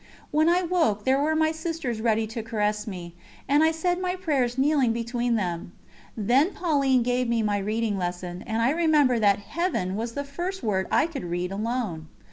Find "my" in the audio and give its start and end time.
1.35-1.51, 4.01-4.15, 7.43-7.59